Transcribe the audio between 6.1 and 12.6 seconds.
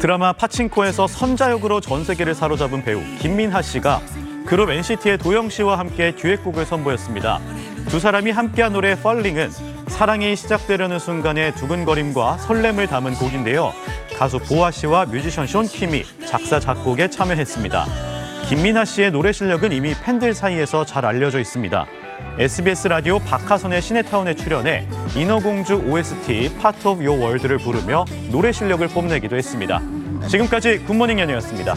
듀엣곡을 선보였습니다. 두 사람이 함께한 노래 Falling은 사랑이 시작되려는 순간의 두근거림과